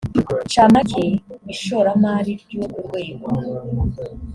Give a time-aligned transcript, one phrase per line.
[0.45, 1.05] ncamake
[1.53, 3.27] ishoramari ry urwo rwego